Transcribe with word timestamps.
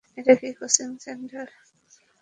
এটাই 0.17 0.37
কি 0.41 0.49
coaching 0.59 0.89
centre? 1.03 1.47